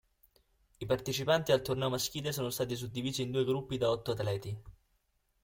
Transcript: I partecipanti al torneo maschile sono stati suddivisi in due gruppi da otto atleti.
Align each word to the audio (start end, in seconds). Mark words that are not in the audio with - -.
I 0.79 0.85
partecipanti 0.87 1.51
al 1.51 1.61
torneo 1.61 1.87
maschile 1.91 2.31
sono 2.31 2.49
stati 2.49 2.75
suddivisi 2.75 3.21
in 3.21 3.29
due 3.29 3.45
gruppi 3.45 3.77
da 3.77 3.91
otto 3.91 4.09
atleti. 4.13 4.59